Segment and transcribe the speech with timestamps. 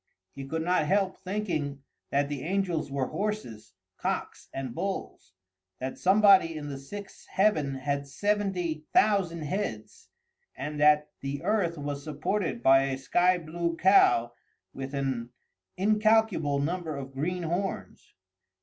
[0.33, 5.35] He could not help thinking that the angels were horses, cocks, and bulls;
[5.77, 10.09] that somebody in the sixth heaven had seventy thousand heads;
[10.57, 14.33] and that the earth was supported by a sky blue cow
[14.73, 15.29] with an
[15.77, 18.15] incalculable number of green horns.